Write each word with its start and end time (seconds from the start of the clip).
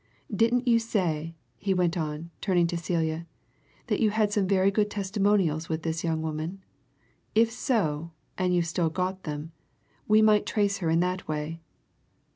Didn't 0.35 0.67
you 0.67 0.79
say," 0.79 1.35
he 1.59 1.75
went 1.75 1.95
on, 1.95 2.31
turning 2.41 2.65
to 2.65 2.75
Celia, 2.75 3.27
"that 3.85 3.99
you 3.99 4.09
had 4.09 4.33
some 4.33 4.47
very 4.47 4.71
good 4.71 4.89
testimonials 4.89 5.69
with 5.69 5.83
this 5.83 6.03
young 6.03 6.23
woman? 6.23 6.63
If 7.35 7.51
so, 7.51 8.09
and 8.35 8.51
you've 8.51 8.65
still 8.65 8.89
got 8.89 9.25
them, 9.25 9.51
we 10.07 10.23
might 10.23 10.47
trace 10.47 10.79
her 10.79 10.89
in 10.89 11.01
that 11.01 11.27
way." 11.27 11.59